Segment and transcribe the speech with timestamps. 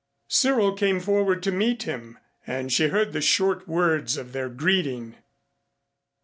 [0.27, 2.17] Cyril came forward to meet him,
[2.47, 5.15] and she heard the short words of their greeting.